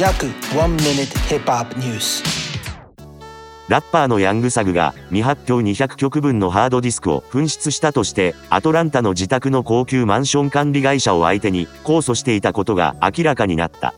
[0.00, 2.24] 約1 minute hip hop news
[3.68, 13.92] ラッパーのヤングサグが未発表200曲分のハードディスクを紛失したとしてアトランタの自宅の高級マンション管理会社を相手に控訴していたことが明らかになった。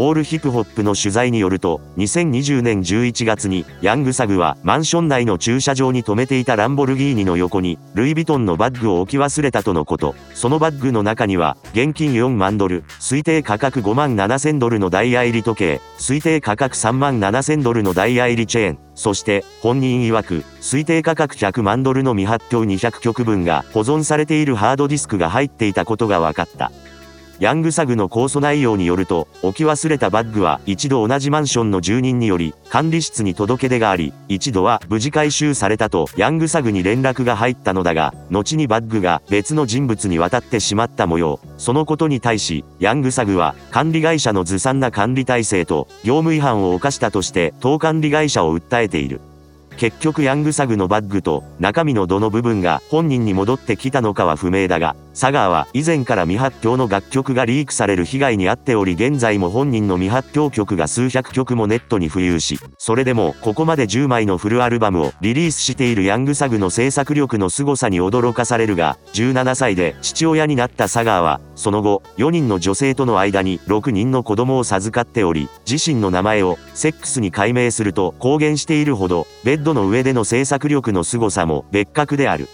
[0.00, 10.14] オールヒップホップの取材によると、2020年11月に、ヤングサグはマンション内の駐車場に停めていたランボルギーニの横に、ルイ・ヴィトンのバッグを置き忘れたとのこと。
[10.34, 26.70] そのバッグの中には、現金4万ドル、推定価格5万7千ドルのダイヤ入り時計、推定価格3万7千ドルのダイヤ入りチェーン、そして、本人曰く、推定価格100万ドルの未発表200曲分が保存されているハードディスクが入っていたことが分かった。
[27.40, 41.38] ヤングサグの控訴内容によると、置き忘れたバッグは一度同じマンションの住人により、管理室に届け出があり、一度は無事回収されたとヤングサグに連絡が入ったのだが、後にバッグが別の人物に渡ってしまった模様。
[41.58, 49.20] そのことに対し、ヤングサグは管理会社のずさんな管理体制と業務違反を犯したとして当管理会社を訴えている。
[49.76, 82.48] 結局ヤングサグのバッグと中身のどの部分が本人に戻ってきたのかは不明だが、サガーは以前から未発表の楽曲がリークされる被害に遭っており現在も本人の未発表曲が数百曲もネットに浮遊し、それでもここまで10枚のフルアルバムをリリースしているヤングサグの制作力の凄さに驚かされるが、17歳で父親になったサガーは、その後、4人の女性との間に6人の子供を授かっており、自身の名前をセックスに改名すると公言しているほど、ベッドの上での制作力の凄さも別格である。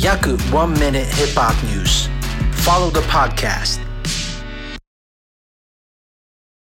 [0.00, 2.08] 約1 minute hip hop news.
[2.64, 3.89] Follow the podcast